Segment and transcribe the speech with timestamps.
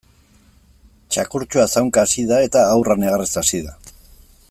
[1.15, 3.77] Txakurtxoa zaunka hasi da eta haurra negarrez hasi da.